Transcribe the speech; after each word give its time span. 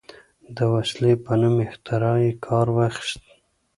د 0.55 0.57
وسلې 0.73 1.13
په 1.23 1.31
نوم 1.41 1.55
اختراع 1.67 2.17
یې 2.25 2.31
کار 2.45 2.67
واخیست. 2.77 3.21